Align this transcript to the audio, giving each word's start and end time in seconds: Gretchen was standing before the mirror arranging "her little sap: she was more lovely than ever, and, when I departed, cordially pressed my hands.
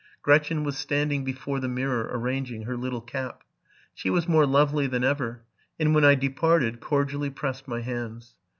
Gretchen 0.23 0.63
was 0.63 0.79
standing 0.79 1.23
before 1.23 1.59
the 1.59 1.67
mirror 1.67 2.09
arranging 2.11 2.63
"her 2.63 2.75
little 2.75 3.05
sap: 3.07 3.43
she 3.93 4.09
was 4.09 4.27
more 4.27 4.47
lovely 4.47 4.87
than 4.87 5.03
ever, 5.03 5.43
and, 5.79 5.93
when 5.93 6.03
I 6.03 6.15
departed, 6.15 6.79
cordially 6.79 7.29
pressed 7.29 7.67
my 7.67 7.81
hands. 7.81 8.33